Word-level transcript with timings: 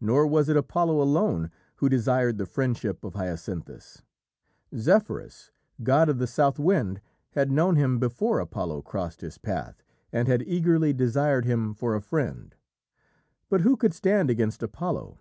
Nor 0.00 0.26
was 0.26 0.48
it 0.48 0.56
Apollo 0.56 1.00
alone 1.00 1.48
who 1.76 1.88
desired 1.88 2.38
the 2.38 2.44
friendship 2.44 3.04
of 3.04 3.14
Hyacinthus. 3.14 4.02
Zephyrus, 4.76 5.52
god 5.80 6.08
of 6.08 6.18
the 6.18 6.26
South 6.26 6.58
Wind, 6.58 7.00
had 7.34 7.52
known 7.52 7.76
him 7.76 8.00
before 8.00 8.40
Apollo 8.40 8.82
crossed 8.82 9.20
his 9.20 9.38
path 9.38 9.80
and 10.12 10.26
had 10.26 10.42
eagerly 10.42 10.92
desired 10.92 11.44
him 11.44 11.72
for 11.72 11.94
a 11.94 12.00
friend. 12.02 12.56
But 13.48 13.60
who 13.60 13.76
could 13.76 13.94
stand 13.94 14.28
against 14.28 14.60
Apollo? 14.60 15.20